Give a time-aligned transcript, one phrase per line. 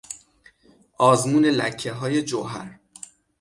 [0.97, 2.79] آزمون لکههای جوهر